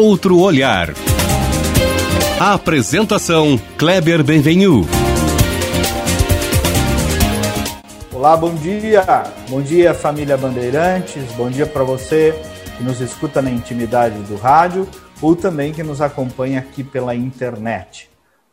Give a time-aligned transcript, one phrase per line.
[0.00, 0.94] outro olhar.
[2.40, 4.86] A apresentação Kleber Benvenu.
[8.10, 9.04] Olá, bom dia.
[9.50, 11.30] Bom dia, família Bandeirantes.
[11.32, 12.34] Bom dia para você
[12.78, 14.88] que nos escuta na intimidade do rádio
[15.20, 18.08] ou também que nos acompanha aqui pela internet.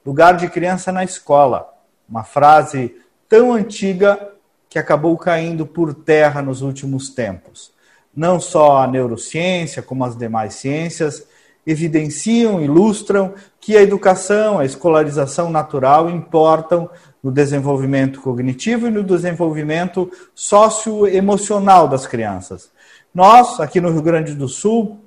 [0.05, 1.73] Lugar de criança na escola.
[2.09, 2.93] Uma frase
[3.29, 4.33] tão antiga
[4.67, 7.71] que acabou caindo por terra nos últimos tempos.
[8.13, 11.26] Não só a neurociência, como as demais ciências,
[11.67, 16.89] evidenciam, ilustram que a educação, a escolarização natural importam
[17.21, 22.71] no desenvolvimento cognitivo e no desenvolvimento socioemocional das crianças.
[23.13, 24.97] Nós, aqui no Rio Grande do Sul,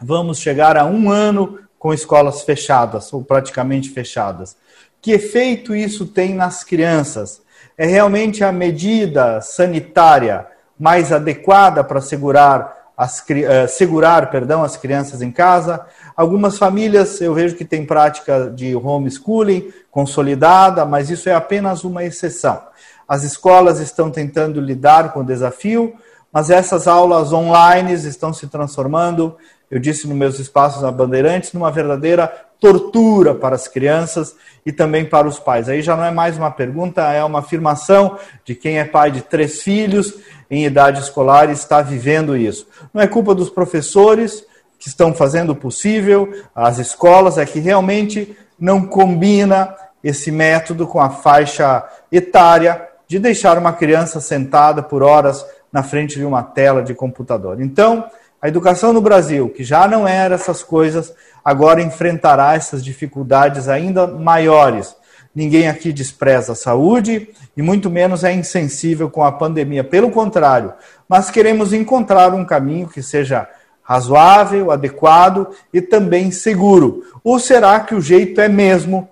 [0.00, 4.56] vamos chegar a um ano com escolas fechadas, ou praticamente fechadas.
[5.02, 7.42] Que efeito isso tem nas crianças?
[7.76, 10.46] É realmente a medida sanitária
[10.78, 15.86] mais adequada para segurar as, uh, segurar perdão, as crianças em casa.
[16.16, 22.02] Algumas famílias eu vejo que têm prática de homeschooling consolidada, mas isso é apenas uma
[22.02, 22.60] exceção.
[23.06, 25.94] As escolas estão tentando lidar com o desafio,
[26.32, 29.36] mas essas aulas online estão se transformando,
[29.70, 34.34] eu disse nos meus espaços na Bandeirantes, numa verdadeira tortura para as crianças
[34.66, 35.68] e também para os pais.
[35.68, 39.22] Aí já não é mais uma pergunta, é uma afirmação de quem é pai de
[39.22, 40.14] três filhos
[40.50, 42.66] em idade escolar e está vivendo isso.
[42.92, 44.44] Não é culpa dos professores
[44.78, 51.00] que estão fazendo o possível, as escolas, é que realmente não combina esse método com
[51.00, 56.82] a faixa etária de deixar uma criança sentada por horas na frente de uma tela
[56.82, 57.60] de computador.
[57.60, 58.04] Então,
[58.40, 61.12] a educação no Brasil, que já não era essas coisas,
[61.44, 64.94] agora enfrentará essas dificuldades ainda maiores.
[65.34, 69.84] Ninguém aqui despreza a saúde e muito menos é insensível com a pandemia.
[69.84, 70.72] Pelo contrário,
[71.08, 73.48] mas queremos encontrar um caminho que seja
[73.82, 77.02] razoável, adequado e também seguro.
[77.24, 79.08] Ou será que o jeito é mesmo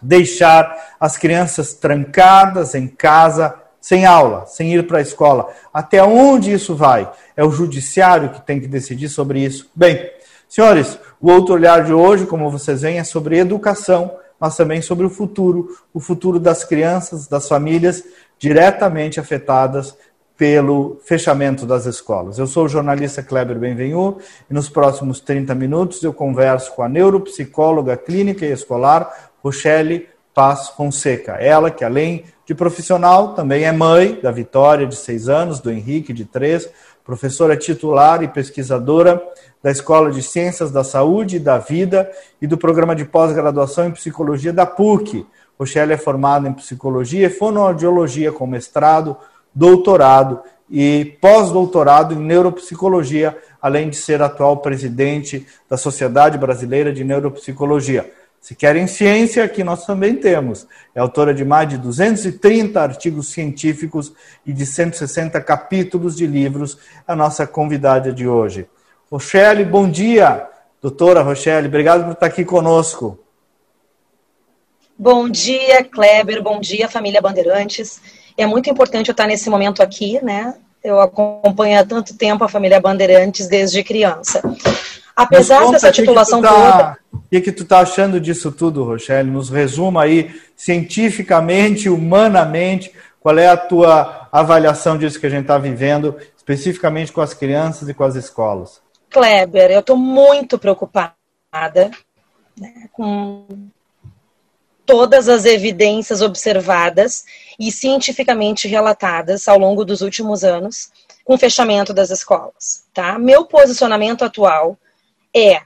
[0.00, 5.52] deixar as crianças trancadas em casa sem aula, sem ir para a escola.
[5.70, 7.06] Até onde isso vai?
[7.36, 9.70] É o judiciário que tem que decidir sobre isso.
[9.76, 10.10] Bem,
[10.48, 15.04] senhores, o outro olhar de hoje, como vocês veem, é sobre educação, mas também sobre
[15.04, 18.02] o futuro, o futuro das crianças, das famílias
[18.38, 19.94] diretamente afetadas
[20.34, 22.38] pelo fechamento das escolas.
[22.38, 24.16] Eu sou o jornalista Kleber Benvenu
[24.50, 30.70] e nos próximos 30 minutos eu converso com a neuropsicóloga clínica e escolar Rochelle Paz
[30.70, 31.32] Fonseca.
[31.32, 36.12] Ela que, além de profissional, também é mãe da Vitória, de seis anos, do Henrique,
[36.12, 36.68] de três,
[37.04, 39.22] professora titular e pesquisadora
[39.62, 42.10] da Escola de Ciências da Saúde e da Vida
[42.40, 45.26] e do programa de pós-graduação em Psicologia da PUC.
[45.58, 49.16] Rochelle é formada em Psicologia e Fonoaudiologia com mestrado,
[49.54, 58.10] doutorado e pós-doutorado em Neuropsicologia, além de ser atual presidente da Sociedade Brasileira de Neuropsicologia.
[58.44, 60.66] Se querem ciência, aqui nós também temos.
[60.94, 64.12] É autora de mais de 230 artigos científicos
[64.44, 66.76] e de 160 capítulos de livros,
[67.08, 68.66] a nossa convidada de hoje.
[69.10, 70.46] Rochelle, bom dia.
[70.82, 73.18] Doutora Rochelle, obrigado por estar aqui conosco.
[74.98, 76.42] Bom dia, Kleber.
[76.42, 77.98] Bom dia, família Bandeirantes.
[78.36, 80.54] É muito importante eu estar nesse momento aqui, né?
[80.82, 84.42] Eu acompanho há tanto tempo a família Bandeirantes desde criança.
[85.16, 86.98] Apesar dessa titulação que tá, toda.
[87.12, 89.30] O que, que tu está achando disso tudo, Rochelle?
[89.30, 95.56] Nos resuma aí, cientificamente, humanamente, qual é a tua avaliação disso que a gente está
[95.56, 98.82] vivendo, especificamente com as crianças e com as escolas?
[99.08, 101.14] Kleber, eu estou muito preocupada
[102.58, 103.46] né, com
[104.84, 107.24] todas as evidências observadas
[107.58, 110.90] e cientificamente relatadas ao longo dos últimos anos
[111.24, 112.84] com o fechamento das escolas.
[112.92, 113.18] Tá?
[113.18, 114.76] Meu posicionamento atual
[115.34, 115.62] é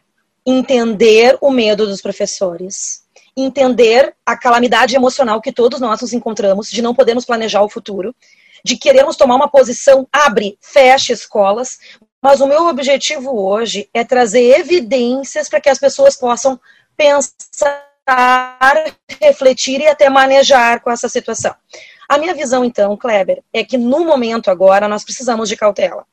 [0.46, 3.02] entender o medo dos professores,
[3.36, 8.14] entender a calamidade emocional que todos nós nos encontramos, de não podermos planejar o futuro,
[8.64, 11.78] de querermos tomar uma posição, abre, fecha escolas,
[12.20, 16.58] mas o meu objetivo hoje é trazer evidências para que as pessoas possam
[16.96, 17.84] pensar,
[19.20, 21.54] refletir e até manejar com essa situação.
[22.08, 26.06] A minha visão, então, Kleber, é que no momento agora nós precisamos de cautela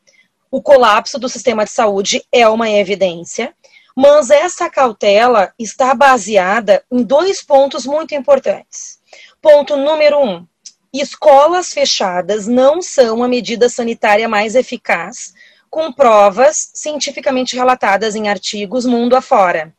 [0.55, 3.53] o colapso do sistema de saúde é uma evidência,
[3.93, 9.01] mas essa cautela está baseada em dois pontos muito importantes.
[9.41, 10.47] Ponto número um:
[10.93, 15.33] escolas fechadas não são a medida sanitária mais eficaz,
[15.69, 19.74] com provas cientificamente relatadas em artigos mundo afora.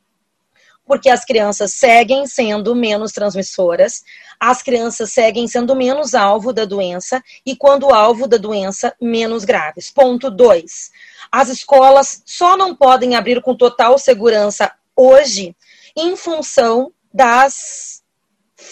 [0.87, 4.05] Porque as crianças seguem sendo menos transmissoras,
[4.39, 9.91] as crianças seguem sendo menos alvo da doença e, quando alvo da doença, menos graves.
[9.91, 10.91] Ponto 2.
[11.31, 15.57] As escolas só não podem abrir com total segurança hoje
[15.97, 18.03] em função das,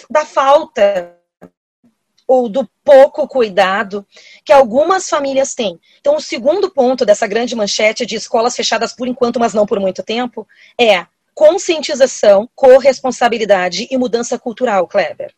[0.09, 1.15] da falta
[2.27, 4.07] ou do pouco cuidado
[4.45, 5.79] que algumas famílias têm.
[6.01, 9.81] Então, o segundo ponto dessa grande manchete de escolas fechadas por enquanto, mas não por
[9.81, 10.47] muito tempo,
[10.79, 15.35] é conscientização, corresponsabilidade e mudança cultural, Kleber.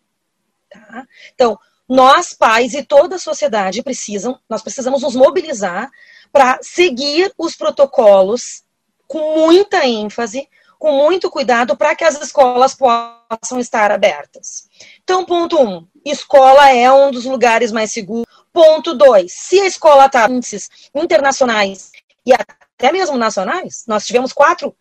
[0.71, 1.07] Tá?
[1.35, 1.59] Então,
[1.89, 5.91] nós, pais e toda a sociedade precisam, nós precisamos nos mobilizar
[6.33, 8.65] para seguir os protocolos
[9.07, 10.49] com muita ênfase,
[10.79, 14.69] com muito cuidado, para que as escolas possam estar abertas.
[15.03, 18.27] Então, ponto um, escola é um dos lugares mais seguros.
[18.53, 21.93] Ponto dois, se a escola está índices internacionais
[22.25, 24.75] e até mesmo nacionais, nós tivemos quatro,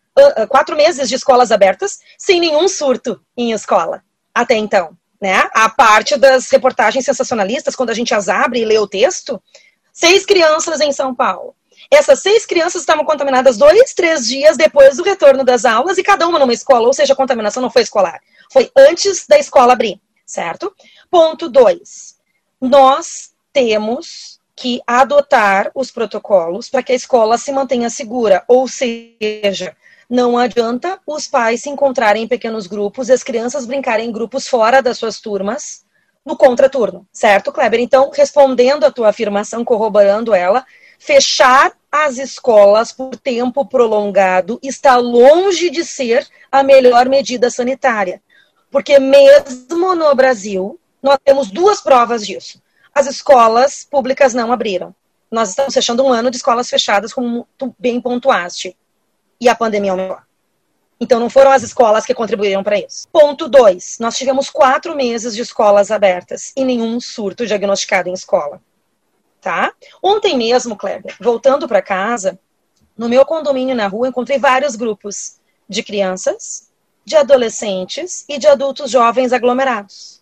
[0.48, 4.02] quatro meses de escolas abertas sem nenhum surto em escola
[4.34, 4.96] até então.
[5.20, 5.48] Né?
[5.54, 9.42] A parte das reportagens sensacionalistas, quando a gente as abre e lê o texto,
[9.92, 11.54] seis crianças em São Paulo.
[11.90, 16.26] Essas seis crianças estavam contaminadas dois, três dias depois do retorno das aulas e cada
[16.26, 18.20] uma numa escola, ou seja, a contaminação não foi escolar,
[18.52, 20.74] foi antes da escola abrir, certo?
[21.10, 22.16] Ponto dois,
[22.60, 29.76] nós temos que adotar os protocolos para que a escola se mantenha segura, ou seja,
[30.08, 34.46] não adianta os pais se encontrarem em pequenos grupos e as crianças brincarem em grupos
[34.46, 35.84] fora das suas turmas
[36.24, 37.78] no contraturno, certo, Kleber?
[37.78, 40.66] Então, respondendo a tua afirmação, corroborando ela,
[40.98, 48.20] fechar as escolas por tempo prolongado está longe de ser a melhor medida sanitária.
[48.70, 52.60] Porque mesmo no Brasil, nós temos duas provas disso.
[52.92, 54.94] As escolas públicas não abriram.
[55.30, 58.76] Nós estamos fechando um ano de escolas fechadas, como tu bem pontuaste.
[59.40, 60.18] E a pandemia aumentou.
[60.98, 63.06] Então, não foram as escolas que contribuíram para isso.
[63.12, 63.98] Ponto 2.
[64.00, 68.60] Nós tivemos quatro meses de escolas abertas e nenhum surto diagnosticado em escola
[69.46, 69.72] tá?
[70.02, 72.36] Ontem mesmo, Kleber, voltando para casa,
[72.98, 76.72] no meu condomínio na rua, encontrei vários grupos de crianças,
[77.04, 80.20] de adolescentes e de adultos jovens aglomerados.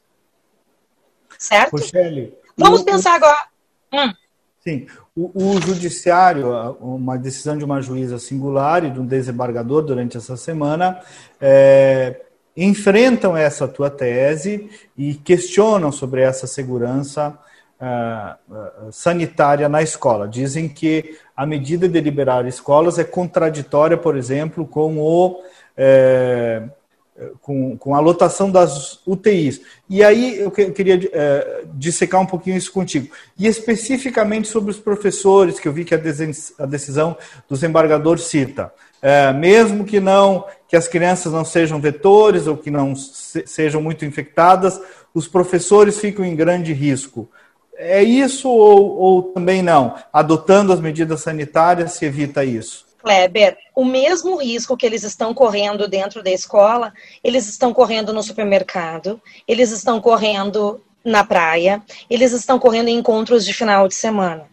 [1.38, 1.72] Certo?
[1.78, 3.48] Rochelle, Vamos pensar agora.
[3.90, 4.12] Hum.
[4.60, 4.86] Sim.
[5.16, 10.36] O, o, judiciário, uma decisão de uma juíza singular e de um desembargador durante essa
[10.36, 11.00] semana,
[11.40, 12.20] é,
[12.56, 14.68] enfrentam essa tua tese
[14.98, 17.38] e questionam sobre essa segurança
[17.80, 20.26] uh, sanitária na escola.
[20.26, 25.42] Dizem que a medida de liberar escolas é contraditória, por exemplo, com o
[25.76, 26.62] é,
[27.40, 29.60] com, com a lotação das UTIs.
[29.88, 33.14] E aí eu, que, eu queria é, dissecar um pouquinho isso contigo.
[33.38, 36.00] E especificamente sobre os professores, que eu vi que a,
[36.58, 37.16] a decisão
[37.48, 38.72] dos embargadores cita.
[39.00, 43.80] É, mesmo que não que as crianças não sejam vetores ou que não se, sejam
[43.80, 44.80] muito infectadas,
[45.12, 47.28] os professores ficam em grande risco.
[47.76, 49.94] É isso ou, ou também não?
[50.12, 52.86] Adotando as medidas sanitárias se evita isso?
[53.04, 56.90] Kleber, o mesmo risco que eles estão correndo dentro da escola,
[57.22, 63.44] eles estão correndo no supermercado, eles estão correndo na praia, eles estão correndo em encontros
[63.44, 64.46] de final de semana.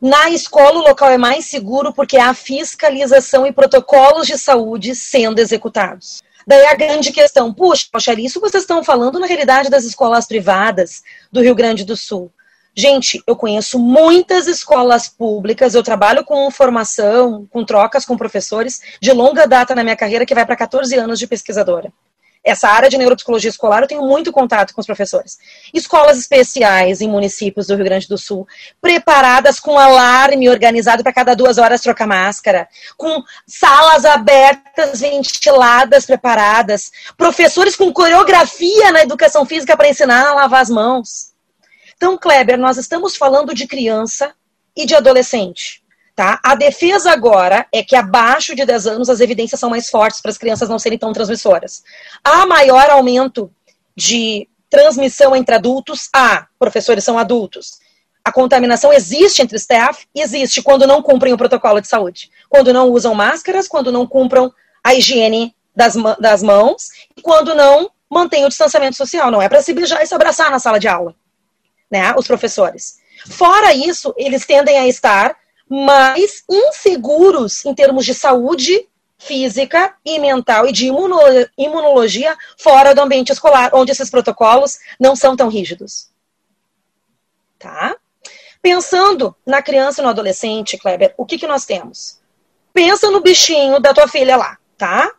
[0.00, 5.38] Na escola, o local é mais seguro porque há fiscalização e protocolos de saúde sendo
[5.38, 6.22] executados.
[6.46, 11.02] Daí a grande questão, puxa, poxa, isso vocês estão falando na realidade das escolas privadas
[11.30, 12.32] do Rio Grande do Sul.
[12.80, 19.10] Gente, eu conheço muitas escolas públicas, eu trabalho com formação, com trocas com professores de
[19.10, 21.92] longa data na minha carreira, que vai para 14 anos de pesquisadora.
[22.44, 25.38] Essa área de neuropsicologia escolar, eu tenho muito contato com os professores.
[25.74, 28.46] Escolas especiais em municípios do Rio Grande do Sul,
[28.80, 36.92] preparadas com alarme organizado para cada duas horas trocar máscara, com salas abertas, ventiladas, preparadas,
[37.16, 41.36] professores com coreografia na educação física para ensinar a lavar as mãos
[41.98, 44.32] então, Kleber, nós estamos falando de criança
[44.74, 45.82] e de adolescente.
[46.14, 46.38] Tá?
[46.44, 50.30] A defesa agora é que abaixo de 10 anos as evidências são mais fortes para
[50.30, 51.82] as crianças não serem tão transmissoras.
[52.22, 53.50] Há maior aumento
[53.96, 56.08] de transmissão entre adultos?
[56.14, 56.46] Há.
[56.56, 57.80] Professores são adultos.
[58.24, 60.06] A contaminação existe entre staff?
[60.14, 62.30] Existe quando não cumprem o protocolo de saúde.
[62.48, 64.52] Quando não usam máscaras, quando não cumpram
[64.84, 69.32] a higiene das, das mãos e quando não mantêm o distanciamento social.
[69.32, 71.16] Não é para se beijar e se abraçar na sala de aula
[71.90, 72.98] né, os professores.
[73.26, 75.36] Fora isso, eles tendem a estar
[75.68, 83.32] mais inseguros em termos de saúde física e mental e de imunologia fora do ambiente
[83.32, 86.08] escolar, onde esses protocolos não são tão rígidos.
[87.58, 87.96] Tá?
[88.62, 92.20] Pensando na criança e no adolescente, Kleber, o que, que nós temos?
[92.72, 95.12] Pensa no bichinho da tua filha lá, tá?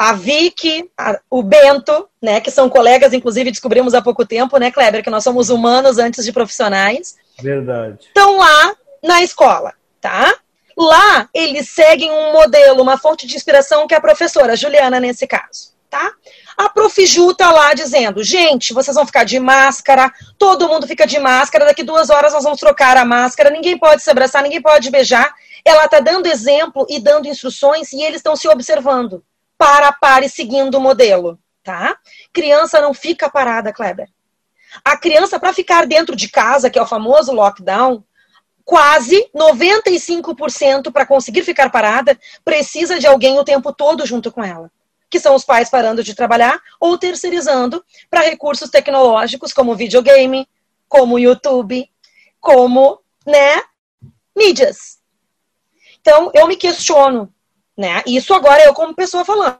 [0.00, 4.70] A Vicky, a, o Bento, né, que são colegas, inclusive descobrimos há pouco tempo, né,
[4.70, 7.16] Kleber, que nós somos humanos antes de profissionais.
[7.38, 7.98] Verdade.
[8.06, 10.34] Estão lá na escola, tá?
[10.74, 15.26] Lá eles seguem um modelo, uma fonte de inspiração que é a professora Juliana nesse
[15.26, 16.12] caso, tá?
[16.56, 21.18] A Profiju tá lá dizendo, gente, vocês vão ficar de máscara, todo mundo fica de
[21.18, 24.90] máscara, daqui duas horas nós vamos trocar a máscara, ninguém pode se abraçar, ninguém pode
[24.90, 25.30] beijar.
[25.62, 29.22] Ela tá dando exemplo e dando instruções e eles estão se observando
[29.60, 31.98] para pare seguindo o modelo, tá?
[32.32, 34.08] Criança não fica parada, Kleber.
[34.82, 38.02] A criança, para ficar dentro de casa, que é o famoso lockdown,
[38.64, 44.72] quase 95% para conseguir ficar parada, precisa de alguém o tempo todo junto com ela.
[45.10, 50.48] Que são os pais parando de trabalhar ou terceirizando para recursos tecnológicos como videogame,
[50.88, 51.86] como YouTube,
[52.40, 53.62] como, né,
[54.34, 55.00] mídias.
[56.00, 57.30] Então, eu me questiono
[57.80, 58.02] né?
[58.06, 59.58] Isso agora eu como pessoa falando,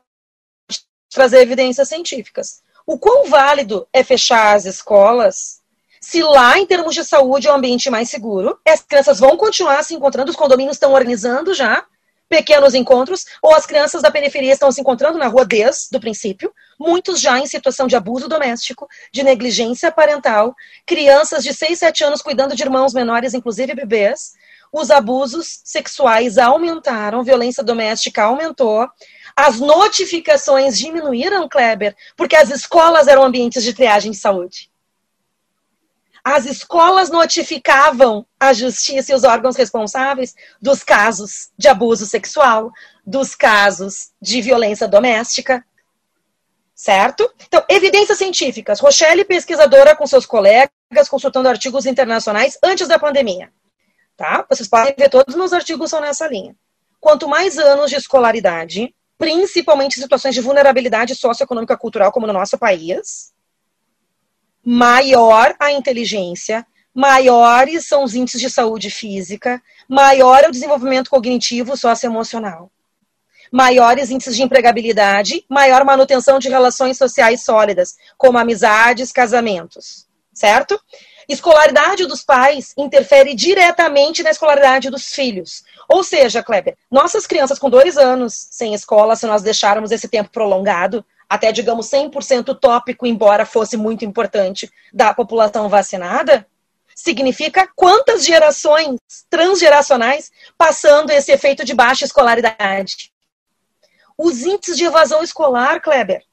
[1.08, 2.62] trazer evidências científicas.
[2.86, 5.60] O quão válido é fechar as escolas
[6.02, 9.82] se lá, em termos de saúde, é um ambiente mais seguro, as crianças vão continuar
[9.84, 11.84] se encontrando, os condomínios estão organizando já
[12.26, 16.54] pequenos encontros, ou as crianças da periferia estão se encontrando na rua desde o princípio,
[16.78, 20.54] muitos já em situação de abuso doméstico, de negligência parental,
[20.86, 24.32] crianças de 6, 7 anos cuidando de irmãos menores, inclusive bebês,
[24.72, 28.88] os abusos sexuais aumentaram, violência doméstica aumentou,
[29.34, 34.70] as notificações diminuíram, Kleber, porque as escolas eram ambientes de triagem de saúde.
[36.22, 42.70] As escolas notificavam a justiça e os órgãos responsáveis dos casos de abuso sexual,
[43.06, 45.64] dos casos de violência doméstica.
[46.74, 47.30] Certo?
[47.46, 48.80] Então, evidências científicas.
[48.80, 50.70] Rochelle, pesquisadora com seus colegas,
[51.08, 53.50] consultando artigos internacionais antes da pandemia
[54.20, 54.44] tá?
[54.50, 56.54] Vocês podem ver, todos os meus artigos são nessa linha.
[57.00, 63.32] Quanto mais anos de escolaridade, principalmente situações de vulnerabilidade socioeconômica cultural, como no nosso país,
[64.62, 71.74] maior a inteligência, maiores são os índices de saúde física, maior é o desenvolvimento cognitivo
[71.74, 72.70] socioemocional.
[73.50, 80.06] Maiores índices de empregabilidade, maior manutenção de relações sociais sólidas, como amizades, casamentos.
[80.34, 80.78] Certo?
[81.30, 85.62] Escolaridade dos pais interfere diretamente na escolaridade dos filhos.
[85.88, 90.28] Ou seja, Kleber, nossas crianças com dois anos sem escola, se nós deixarmos esse tempo
[90.30, 96.44] prolongado, até digamos 100% tópico, embora fosse muito importante, da população vacinada,
[96.96, 98.98] significa quantas gerações
[99.30, 103.12] transgeracionais passando esse efeito de baixa escolaridade.
[104.18, 106.24] Os índices de evasão escolar, Kleber,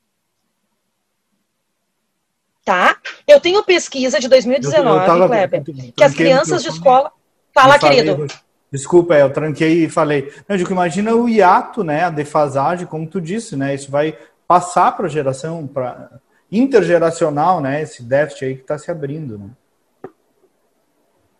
[2.67, 2.97] tá?
[3.25, 5.63] Eu tenho pesquisa de 2019, eu, eu Kleber,
[5.95, 7.13] que as crianças de escola.
[7.53, 8.27] Fala, querido.
[8.69, 10.29] Desculpa, eu tranquei e falei.
[10.49, 12.03] Eu digo, imagina o hiato, né?
[12.03, 13.73] A defasagem, como tu disse, né?
[13.73, 16.19] Isso vai passar para a geração, para
[16.51, 17.81] intergeracional, né?
[17.81, 19.49] Esse déficit aí que está se abrindo, né?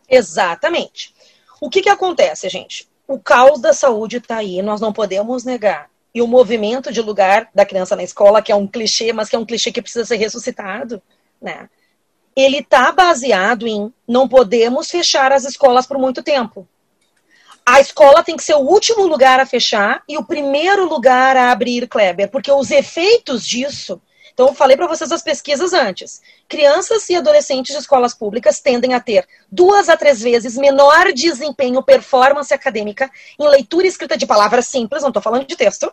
[0.09, 1.13] Exatamente.
[1.59, 2.87] O que, que acontece, gente?
[3.05, 5.89] O caos da saúde está aí, nós não podemos negar.
[6.15, 9.35] E o movimento de lugar da criança na escola, que é um clichê, mas que
[9.35, 11.01] é um clichê que precisa ser ressuscitado,
[11.41, 11.69] né?
[12.35, 16.67] Ele está baseado em não podemos fechar as escolas por muito tempo.
[17.65, 21.51] A escola tem que ser o último lugar a fechar e o primeiro lugar a
[21.51, 24.01] abrir, Kleber, porque os efeitos disso.
[24.33, 26.21] Então, eu falei para vocês as pesquisas antes.
[26.47, 31.81] Crianças e adolescentes de escolas públicas tendem a ter duas a três vezes menor desempenho,
[31.81, 35.91] performance acadêmica em leitura e escrita de palavras simples, não estou falando de texto,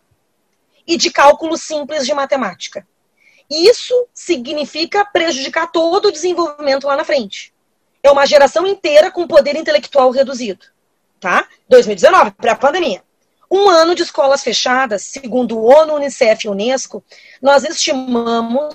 [0.87, 2.87] e de cálculo simples de matemática.
[3.51, 7.53] Isso significa prejudicar todo o desenvolvimento lá na frente.
[8.03, 10.67] É uma geração inteira com poder intelectual reduzido.
[11.21, 11.47] Tá?
[11.69, 13.03] 2019, pré-pandemia.
[13.51, 17.05] Um ano de escolas fechadas, segundo o ONU, Unicef e Unesco,
[17.41, 18.75] nós estimamos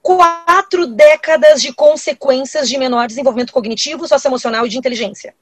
[0.00, 5.34] quatro décadas de consequências de menor desenvolvimento cognitivo, socioemocional e de inteligência.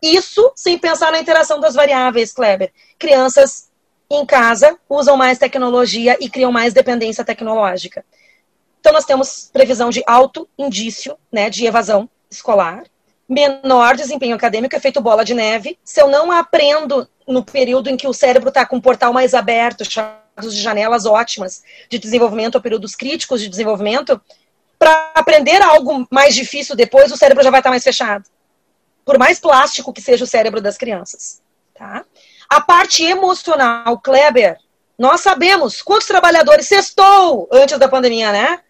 [0.00, 2.72] Isso sem pensar na interação das variáveis, Kleber.
[2.98, 3.70] Crianças
[4.10, 8.04] em casa usam mais tecnologia e criam mais dependência tecnológica.
[8.80, 12.84] Então, nós temos previsão de alto indício né, de evasão escolar,
[13.28, 15.76] menor desempenho acadêmico, efeito bola de neve.
[15.82, 19.34] Se eu não aprendo no período em que o cérebro está com um portal mais
[19.34, 24.20] aberto, chamados de janelas ótimas de desenvolvimento, ou períodos críticos de desenvolvimento,
[24.78, 28.24] para aprender algo mais difícil depois, o cérebro já vai estar tá mais fechado.
[29.04, 31.42] Por mais plástico que seja o cérebro das crianças.
[31.74, 32.04] Tá?
[32.48, 34.58] A parte emocional, Kleber,
[34.98, 38.60] nós sabemos quantos trabalhadores sextou antes da pandemia, né?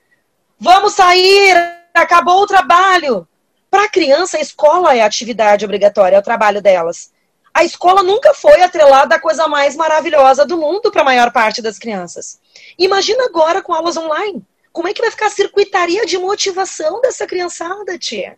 [0.59, 1.57] Vamos sair,
[1.95, 3.29] acabou o trabalho.
[3.71, 7.13] Para a criança, a escola é a atividade obrigatória, é o trabalho delas.
[7.53, 11.63] A escola nunca foi atrelada à coisa mais maravilhosa do mundo para a maior parte
[11.63, 12.39] das crianças.
[12.79, 14.45] Imagina agora com aulas online.
[14.73, 18.37] Como é que vai ficar a circuitaria de motivação dessa criançada, tia?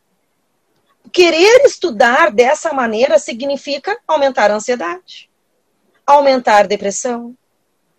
[1.12, 5.27] Querer estudar dessa maneira significa aumentar a ansiedade,
[6.08, 7.36] aumentar depressão,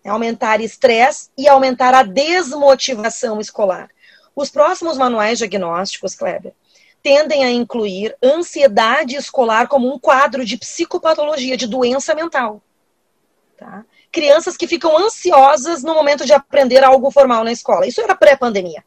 [0.03, 3.87] aumentar estresse e aumentar a desmotivação escolar.
[4.35, 6.53] Os próximos manuais diagnósticos, Kleber,
[7.03, 12.63] tendem a incluir ansiedade escolar como um quadro de psicopatologia, de doença mental.
[13.55, 13.85] Tá?
[14.11, 17.85] Crianças que ficam ansiosas no momento de aprender algo formal na escola.
[17.85, 18.83] Isso era pré-pandemia.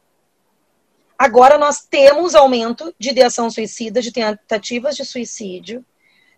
[1.17, 5.85] Agora nós temos aumento de ideação suicida, de tentativas de suicídio,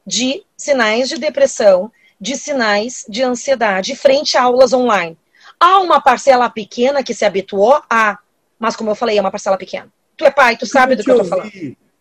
[0.06, 5.18] de sinais de depressão, de sinais de ansiedade frente a aulas online.
[5.60, 8.18] Há uma parcela pequena que se habituou a,
[8.60, 9.88] mas como eu falei, é uma parcela pequena.
[10.18, 11.52] Tu é pai, tu sabe do que eu estou falando.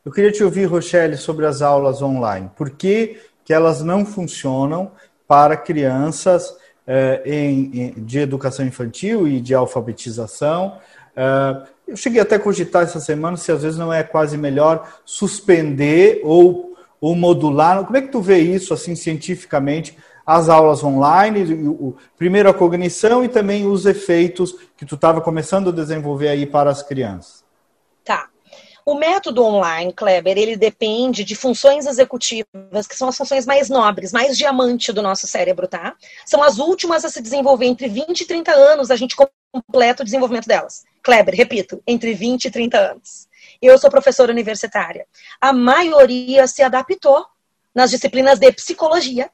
[0.05, 2.51] Eu queria te ouvir, Rochelle, sobre as aulas online.
[2.55, 4.93] Por que, que elas não funcionam
[5.27, 6.55] para crianças
[6.87, 10.79] eh, em, em, de educação infantil e de alfabetização?
[11.17, 14.89] Eh, eu cheguei até a cogitar essa semana se às vezes não é quase melhor
[15.05, 16.74] suspender ou,
[17.05, 17.85] ou modular.
[17.85, 19.95] Como é que tu vê isso assim cientificamente?
[20.25, 25.69] As aulas online, o, primeiro a cognição e também os efeitos que tu estava começando
[25.69, 27.45] a desenvolver aí para as crianças.
[28.03, 28.31] Tá.
[28.87, 34.11] O método online, Kleber, ele depende de funções executivas, que são as funções mais nobres,
[34.11, 35.95] mais diamante do nosso cérebro, tá?
[36.25, 40.07] São as últimas a se desenvolver entre 20 e 30 anos, a gente completa o
[40.07, 40.85] desenvolvimento delas.
[41.03, 43.29] Kleber, repito, entre 20 e 30 anos.
[43.67, 45.07] Eu sou professora universitária.
[45.41, 47.25] A maioria se adaptou
[47.75, 49.31] nas disciplinas de psicologia,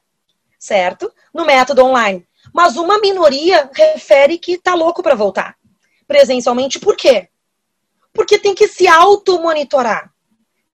[0.57, 1.11] certo?
[1.33, 2.25] No método online.
[2.53, 5.55] Mas uma minoria refere que tá louco para voltar
[6.07, 6.79] presencialmente.
[6.79, 7.29] Por quê?
[8.13, 10.11] Porque tem que se auto-monitorar.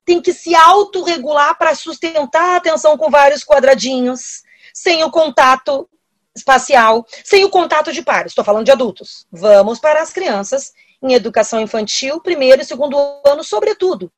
[0.06, 4.42] Tem que se autorregular para sustentar a atenção com vários quadradinhos,
[4.74, 5.88] sem o contato
[6.36, 8.32] espacial, sem o contato de pares.
[8.32, 9.28] Estou falando de adultos.
[9.32, 14.12] Vamos para as crianças em educação infantil, primeiro e segundo ano, sobretudo,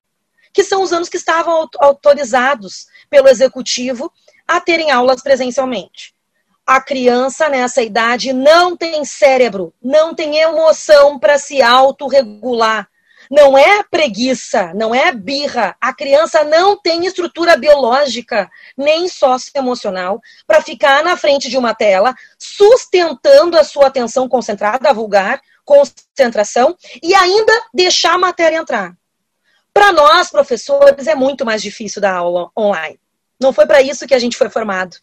[0.54, 4.12] que são os anos que estavam autorizados pelo executivo
[4.48, 6.14] a terem aulas presencialmente.
[6.66, 12.88] A criança nessa idade não tem cérebro, não tem emoção para se autorregular.
[13.30, 15.76] Não é preguiça, não é birra.
[15.80, 22.16] A criança não tem estrutura biológica nem socioemocional para ficar na frente de uma tela,
[22.40, 28.98] sustentando a sua atenção concentrada, vulgar, concentração e ainda deixar a matéria entrar.
[29.72, 33.00] Para nós, professores, é muito mais difícil dar aula online.
[33.40, 34.98] Não foi para isso que a gente foi formado.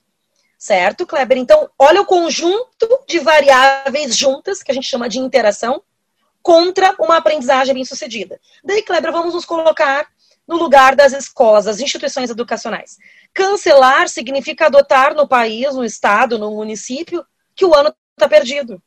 [0.59, 1.39] Certo, Kleber?
[1.39, 5.81] Então, olha o conjunto de variáveis juntas, que a gente chama de interação,
[6.43, 8.41] contra uma aprendizagem bem-sucedida.
[8.65, 10.09] Daí, Kleber, vamos nos colocar
[10.49, 12.97] no lugar das escolas, das instituições educacionais.
[13.33, 17.25] Cancelar significa adotar no país, no estado, no município,
[17.55, 18.83] que o ano está perdido.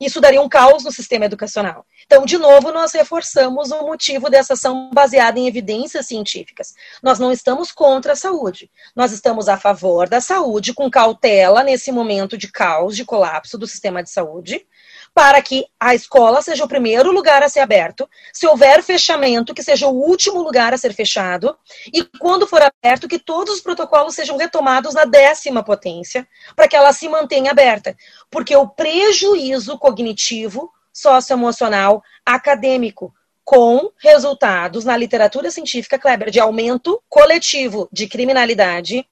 [0.00, 1.86] Isso daria um caos no sistema educacional.
[2.04, 6.74] Então, de novo, nós reforçamos o motivo dessa ação baseada em evidências científicas.
[7.02, 8.70] Nós não estamos contra a saúde.
[8.96, 13.66] Nós estamos a favor da saúde, com cautela nesse momento de caos, de colapso do
[13.66, 14.66] sistema de saúde,
[15.14, 19.62] para que a escola seja o primeiro lugar a ser aberto, se houver fechamento, que
[19.62, 21.56] seja o último lugar a ser fechado,
[21.92, 26.76] e quando for aberto, que todos os protocolos sejam retomados na décima potência, para que
[26.76, 27.96] ela se mantenha aberta.
[28.30, 37.88] Porque o prejuízo cognitivo, socioemocional, acadêmico, com resultados na literatura científica, Kleber, de aumento coletivo
[37.92, 39.06] de criminalidade,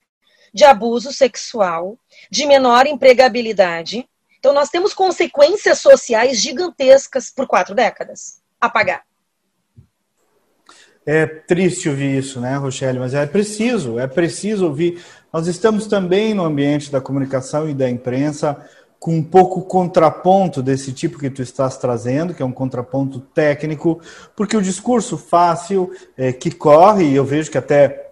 [0.53, 1.97] de abuso sexual,
[2.29, 4.07] de menor empregabilidade,
[4.41, 9.03] então, nós temos consequências sociais gigantescas por quatro décadas a pagar.
[11.05, 12.97] É triste ouvir isso, né, Rochelle?
[12.97, 14.99] Mas é preciso, é preciso ouvir.
[15.31, 18.67] Nós estamos também no ambiente da comunicação e da imprensa
[18.99, 24.01] com um pouco contraponto desse tipo que tu estás trazendo, que é um contraponto técnico,
[24.35, 28.09] porque o discurso fácil é, que corre, e eu vejo que até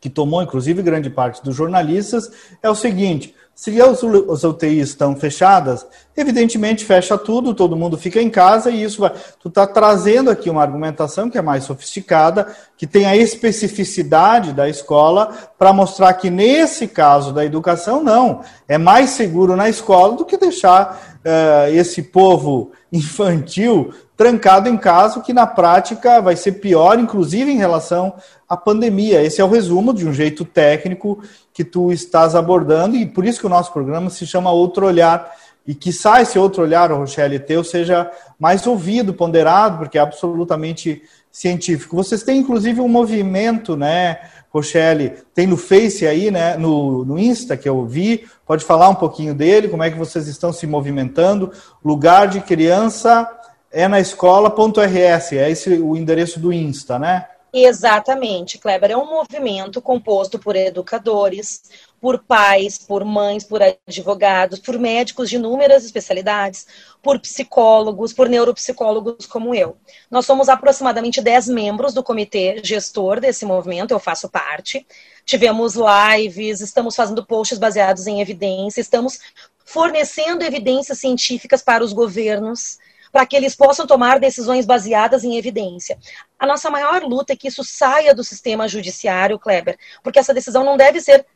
[0.00, 2.30] que tomou inclusive grande parte dos jornalistas,
[2.62, 8.30] é o seguinte: se as UTIs estão fechadas, evidentemente fecha tudo, todo mundo fica em
[8.30, 9.12] casa e isso vai.
[9.38, 14.66] Tu está trazendo aqui uma argumentação que é mais sofisticada, que tem a especificidade da
[14.66, 18.40] escola para mostrar que nesse caso da educação, não.
[18.66, 25.20] É mais seguro na escola do que deixar uh, esse povo infantil trancado em casa,
[25.20, 28.14] que na prática vai ser pior, inclusive em relação
[28.50, 29.22] à pandemia.
[29.22, 31.22] Esse é o resumo de um jeito técnico
[31.54, 35.30] que tu estás abordando, e por isso que o nosso programa se chama Outro Olhar.
[35.66, 41.02] E que sai esse outro olhar, Rochelle, teu, seja mais ouvido, ponderado, porque é absolutamente
[41.30, 41.94] científico.
[41.94, 44.18] Vocês têm, inclusive, um movimento né,
[44.52, 46.56] Rochelle, tem no Face aí, né?
[46.56, 48.26] No, no Insta que eu vi.
[48.44, 51.52] Pode falar um pouquinho dele, como é que vocês estão se movimentando.
[51.84, 53.30] Lugar de criança
[53.70, 57.26] é na escola.rs, é esse o endereço do Insta, né?
[57.52, 58.92] Exatamente, Kleber.
[58.92, 61.62] É um movimento composto por educadores,
[62.00, 66.66] por pais, por mães, por advogados, por médicos de inúmeras especialidades,
[67.02, 69.76] por psicólogos, por neuropsicólogos como eu.
[70.08, 74.86] Nós somos aproximadamente 10 membros do comitê gestor desse movimento, eu faço parte.
[75.24, 79.18] Tivemos lives, estamos fazendo posts baseados em evidência, estamos
[79.64, 82.78] fornecendo evidências científicas para os governos,
[83.12, 85.98] para que eles possam tomar decisões baseadas em evidência.
[86.38, 90.64] A nossa maior luta é que isso saia do sistema judiciário, Kleber, porque essa decisão
[90.64, 91.26] não deve ser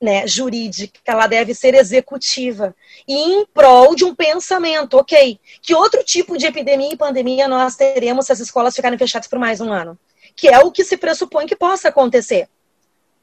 [0.00, 2.74] né, jurídica, ela deve ser executiva
[3.06, 5.40] e em prol de um pensamento, ok?
[5.60, 9.38] Que outro tipo de epidemia e pandemia nós teremos se as escolas ficarem fechadas por
[9.38, 9.98] mais um ano?
[10.36, 12.48] Que é o que se pressupõe que possa acontecer,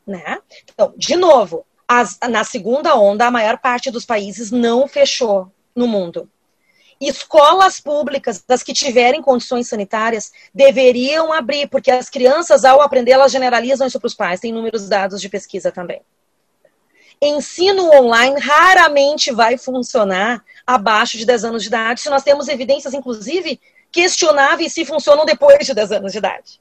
[0.05, 0.39] né?
[0.73, 5.87] Então, de novo, as, na segunda onda, a maior parte dos países não fechou no
[5.87, 6.29] mundo.
[6.99, 13.31] Escolas públicas, das que tiverem condições sanitárias, deveriam abrir, porque as crianças, ao aprender, elas
[13.31, 14.39] generalizam isso para os pais.
[14.39, 16.01] Tem números dados de pesquisa também
[17.21, 22.93] ensino online raramente vai funcionar abaixo de 10 anos de idade, se nós temos evidências,
[22.93, 23.59] inclusive,
[23.91, 26.59] questionáveis se funcionam depois de 10 anos de idade.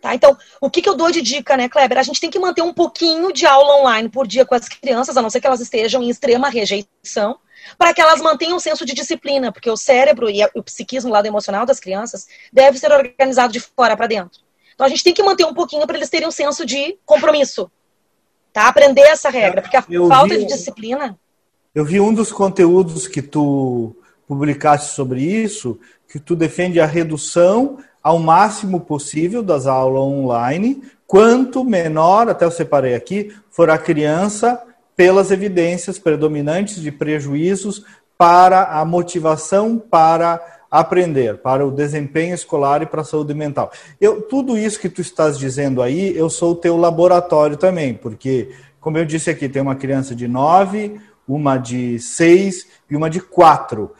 [0.00, 0.14] Tá?
[0.14, 1.98] Então, o que, que eu dou de dica, né, Kleber?
[1.98, 5.16] A gente tem que manter um pouquinho de aula online por dia com as crianças,
[5.16, 7.38] a não ser que elas estejam em extrema rejeição,
[7.76, 11.12] para que elas mantenham um senso de disciplina, porque o cérebro e o psiquismo, o
[11.12, 14.40] lado emocional das crianças, deve ser organizado de fora para dentro.
[14.74, 17.70] Então, a gente tem que manter um pouquinho para eles terem um senso de compromisso
[18.56, 18.68] tá?
[18.68, 21.18] Aprender essa regra, porque a eu falta vi, de disciplina.
[21.74, 23.94] Eu vi um dos conteúdos que tu
[24.26, 25.78] publicaste sobre isso,
[26.08, 32.52] que tu defende a redução ao máximo possível das aulas online, quanto menor, até eu
[32.52, 34.62] separei aqui, for a criança,
[34.94, 37.84] pelas evidências predominantes de prejuízos
[38.16, 40.40] para a motivação para
[40.70, 43.72] aprender, para o desempenho escolar e para a saúde mental.
[44.00, 48.50] Eu, tudo isso que tu estás dizendo aí, eu sou o teu laboratório também, porque,
[48.80, 53.20] como eu disse aqui, tem uma criança de 9, uma de 6 e uma de
[53.20, 53.90] 4.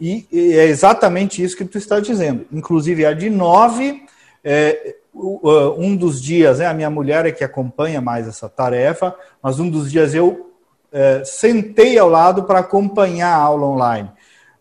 [0.00, 2.46] E, e é exatamente isso que tu está dizendo.
[2.52, 4.02] Inclusive, a de 9,
[4.42, 9.58] é, um dos dias, né, a minha mulher é que acompanha mais essa tarefa, mas
[9.58, 10.50] um dos dias eu
[10.92, 14.10] é, sentei ao lado para acompanhar a aula online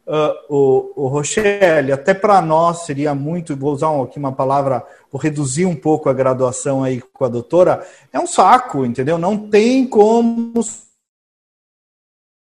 [0.06, 5.20] uh, o, o Rochelle, até para nós seria muito, vou usar aqui uma palavra, vou
[5.20, 9.18] reduzir um pouco a graduação aí com a doutora, é um saco, entendeu?
[9.18, 10.54] Não tem como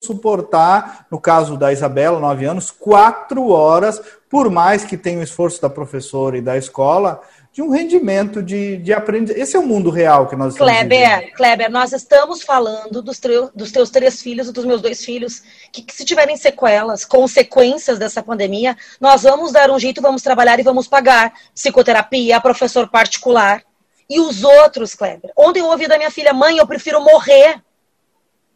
[0.02, 5.62] suportar, no caso da Isabela, nove anos, quatro horas, por mais que tenha o esforço
[5.62, 7.20] da professora e da escola,
[7.52, 9.42] de um rendimento de, de aprendizagem.
[9.42, 11.32] Esse é o mundo real que nós estamos Kleber, vivendo.
[11.34, 13.20] Kleber, nós estamos falando dos,
[13.54, 17.98] dos teus três filhos e dos meus dois filhos, que, que, se tiverem sequelas, consequências
[17.98, 23.62] dessa pandemia, nós vamos dar um jeito, vamos trabalhar e vamos pagar psicoterapia, professor particular.
[24.08, 25.30] E os outros, Kleber?
[25.36, 27.62] Ontem eu ouvi da minha filha, mãe, eu prefiro morrer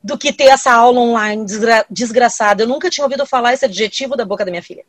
[0.07, 2.62] do que ter essa aula online desgra desgraçada.
[2.62, 4.85] Eu nunca tinha ouvido falar esse adjetivo da boca da minha filha.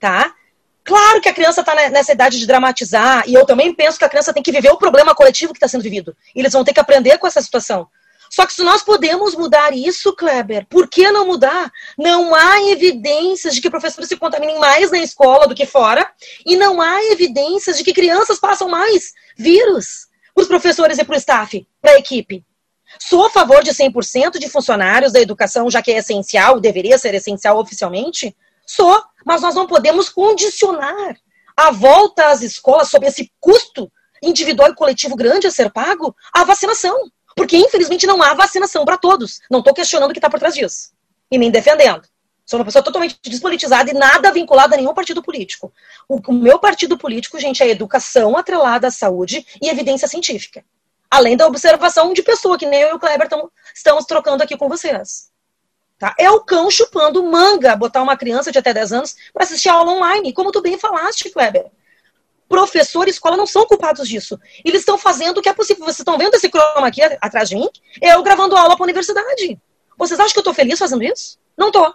[0.00, 0.34] Tá?
[0.82, 4.08] Claro que a criança está nessa idade de dramatizar, e eu também penso que a
[4.08, 6.16] criança tem que viver o problema coletivo que está sendo vivido.
[6.34, 7.86] E eles vão ter que aprender com essa situação.
[8.28, 11.70] Só que se nós podemos mudar isso, Kleber, por que não mudar?
[11.96, 16.10] Não há evidências de que professores se contaminem mais na escola do que fora,
[16.44, 21.14] e não há evidências de que crianças passam mais vírus para os professores e para
[21.14, 22.44] o staff, para a equipe.
[22.98, 27.14] Sou a favor de 100% de funcionários da educação, já que é essencial, deveria ser
[27.14, 28.34] essencial oficialmente,
[28.66, 31.16] Só, mas nós não podemos condicionar
[31.56, 33.90] a volta às escolas sob esse custo
[34.22, 36.96] individual e coletivo grande a ser pago à vacinação.
[37.34, 39.40] Porque, infelizmente, não há vacinação para todos.
[39.50, 40.90] Não estou questionando o que está por trás disso.
[41.30, 42.06] E nem defendendo.
[42.44, 45.72] Sou uma pessoa totalmente despolitizada e nada vinculada a nenhum partido político.
[46.08, 50.64] O meu partido político, gente, é educação atrelada à saúde e evidência científica.
[51.12, 54.56] Além da observação de pessoa, que nem eu e o Kleber tamo, estamos trocando aqui
[54.56, 55.30] com vocês.
[55.98, 56.14] Tá?
[56.18, 59.74] É o cão chupando manga botar uma criança de até 10 anos para assistir a
[59.74, 60.32] aula online.
[60.32, 61.66] Como tu bem falaste, Kleber.
[62.48, 64.40] Professor e escola não são culpados disso.
[64.64, 65.84] Eles estão fazendo o que é possível.
[65.84, 67.68] Vocês estão vendo esse croma aqui atrás de mim?
[68.00, 69.60] Eu gravando aula para a universidade.
[69.98, 71.38] Vocês acham que eu estou feliz fazendo isso?
[71.54, 71.94] Não estou.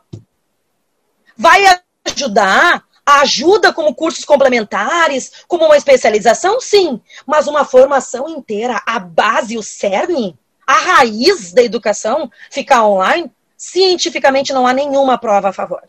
[1.36, 1.64] Vai
[2.06, 9.58] ajudar ajuda como cursos complementares, como uma especialização, sim, mas uma formação inteira, a base,
[9.58, 15.82] o cerne, a raiz da educação, ficar online, cientificamente não há nenhuma prova a favor.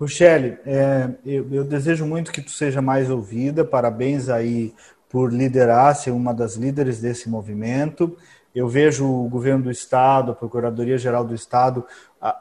[0.00, 4.74] Rochelle, é, eu, eu, desejo muito que tu seja mais ouvida, parabéns aí
[5.08, 8.16] por liderar, ser uma das líderes desse movimento.
[8.54, 11.86] Eu vejo o governo do Estado, a Procuradoria-Geral do Estado,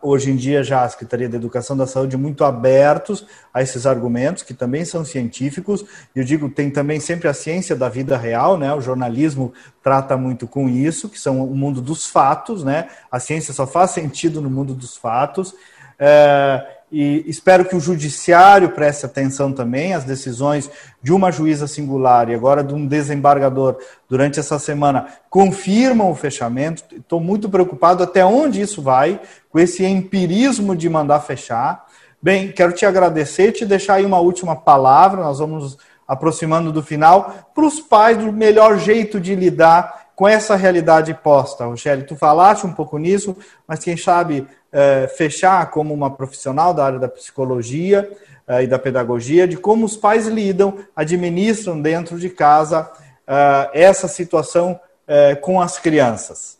[0.01, 4.43] hoje em dia já a Secretaria da Educação da Saúde muito abertos a esses argumentos,
[4.43, 5.83] que também são científicos.
[6.15, 8.73] Eu digo, tem também sempre a ciência da vida real, né?
[8.73, 12.89] O jornalismo trata muito com isso, que são o mundo dos fatos, né?
[13.11, 15.55] A ciência só faz sentido no mundo dos fatos.
[15.97, 20.69] É, e espero que o judiciário preste atenção também às decisões
[21.01, 23.77] de uma juíza singular e agora de um desembargador
[24.09, 26.83] durante essa semana confirmam o fechamento.
[26.93, 31.85] Estou muito preocupado até onde isso vai, com esse empirismo de mandar fechar.
[32.21, 37.49] Bem, quero te agradecer te deixar aí uma última palavra, nós vamos aproximando do final,
[37.55, 41.65] para os pais do melhor jeito de lidar com essa realidade posta.
[41.65, 43.35] Rogério, tu falaste um pouco nisso,
[43.67, 48.09] mas quem sabe é, fechar como uma profissional da área da psicologia
[48.47, 52.91] é, e da pedagogia, de como os pais lidam, administram dentro de casa
[53.27, 56.59] é, essa situação é, com as crianças.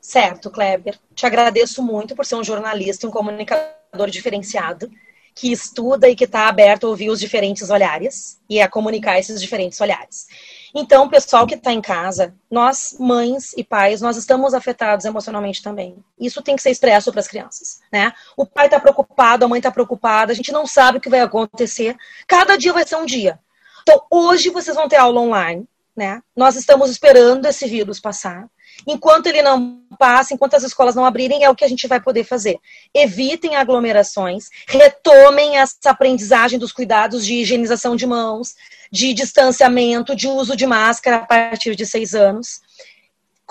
[0.00, 0.98] Certo, Kleber.
[1.14, 4.90] Te agradeço muito por ser um jornalista, um comunicador diferenciado,
[5.34, 9.40] que estuda e que está aberto a ouvir os diferentes olhares e a comunicar esses
[9.40, 10.26] diferentes olhares.
[10.74, 15.96] Então, pessoal que está em casa, nós, mães e pais, nós estamos afetados emocionalmente também.
[16.18, 18.12] Isso tem que ser expresso para as crianças, né?
[18.36, 21.20] O pai está preocupado, a mãe está preocupada, a gente não sabe o que vai
[21.20, 21.96] acontecer.
[22.26, 23.38] Cada dia vai ser um dia.
[23.82, 26.22] Então, hoje vocês vão ter aula online, né?
[26.36, 28.46] Nós estamos esperando esse vírus passar.
[28.86, 32.00] Enquanto ele não passa, enquanto as escolas não abrirem, é o que a gente vai
[32.00, 32.58] poder fazer.
[32.94, 38.54] Evitem aglomerações, retomem essa aprendizagem dos cuidados de higienização de mãos,
[38.90, 42.60] de distanciamento, de uso de máscara a partir de seis anos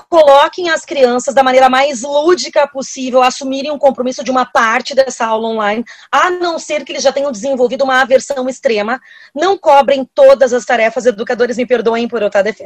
[0.07, 5.25] coloquem as crianças da maneira mais lúdica possível, assumirem um compromisso de uma parte dessa
[5.25, 8.99] aula online, a não ser que eles já tenham desenvolvido uma aversão extrema.
[9.33, 12.59] Não cobrem todas as tarefas, educadores me perdoem por eu estar def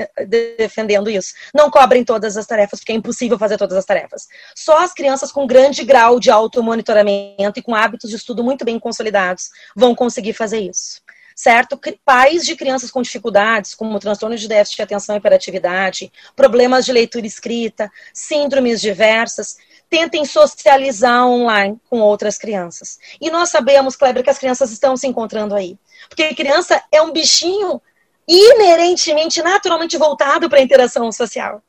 [0.57, 1.33] defendendo isso.
[1.53, 4.27] Não cobrem todas as tarefas, porque é impossível fazer todas as tarefas.
[4.55, 8.79] Só as crianças com grande grau de automonitoramento e com hábitos de estudo muito bem
[8.79, 11.01] consolidados vão conseguir fazer isso
[11.35, 11.79] certo?
[12.03, 16.91] Pais de crianças com dificuldades, como transtorno de déficit de atenção e hiperatividade, problemas de
[16.91, 19.57] leitura e escrita, síndromes diversas,
[19.89, 22.97] tentem socializar online com outras crianças.
[23.21, 25.77] E nós sabemos, Kleber, que as crianças estão se encontrando aí.
[26.09, 27.81] Porque criança é um bichinho
[28.27, 31.61] inerentemente, naturalmente voltado para a interação social.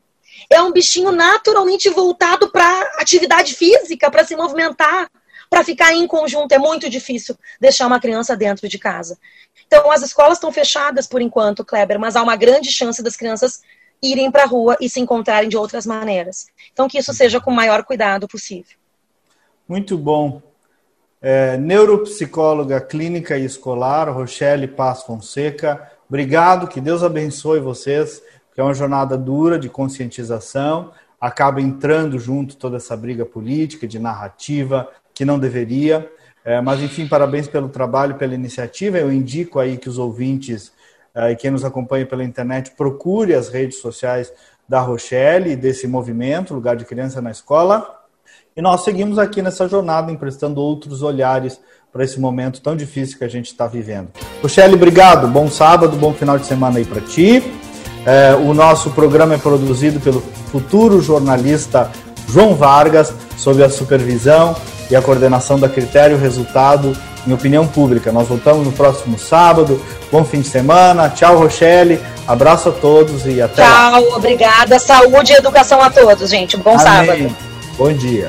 [0.50, 5.10] É um bichinho naturalmente voltado para atividade física, para se movimentar,
[5.50, 6.52] para ficar em conjunto.
[6.52, 9.18] É muito difícil deixar uma criança dentro de casa.
[9.66, 13.60] Então, as escolas estão fechadas por enquanto, Kleber, mas há uma grande chance das crianças
[14.02, 16.46] irem para a rua e se encontrarem de outras maneiras.
[16.72, 18.76] Então, que isso seja com o maior cuidado possível.
[19.68, 20.42] Muito bom.
[21.20, 25.90] É, neuropsicóloga clínica e escolar, Rochelle Paz Fonseca.
[26.06, 28.22] Obrigado, que Deus abençoe vocês,
[28.54, 30.92] que é uma jornada dura de conscientização.
[31.18, 36.12] Acaba entrando junto toda essa briga política, de narrativa, que não deveria.
[36.44, 38.98] É, mas, enfim, parabéns pelo trabalho, pela iniciativa.
[38.98, 40.72] Eu indico aí que os ouvintes
[41.14, 44.30] é, e quem nos acompanha pela internet procure as redes sociais
[44.68, 48.02] da Rochelle desse movimento, Lugar de Criança na Escola.
[48.56, 51.58] E nós seguimos aqui nessa jornada, emprestando outros olhares
[51.92, 54.08] para esse momento tão difícil que a gente está vivendo.
[54.42, 55.28] Rochelle, obrigado.
[55.28, 57.42] Bom sábado, bom final de semana aí para ti.
[58.04, 61.90] É, o nosso programa é produzido pelo futuro jornalista
[62.28, 64.54] João Vargas, sob a supervisão
[64.90, 68.12] e a coordenação da Critério Resultado em Opinião Pública.
[68.12, 69.80] Nós voltamos no próximo sábado.
[70.12, 71.08] Bom fim de semana.
[71.08, 72.00] Tchau, Rochelle.
[72.26, 74.16] Abraço a todos e até Tchau, lá.
[74.16, 74.78] obrigada.
[74.78, 76.56] Saúde e educação a todos, gente.
[76.56, 76.84] Bom Amém.
[76.84, 77.36] sábado.
[77.76, 78.28] Bom dia.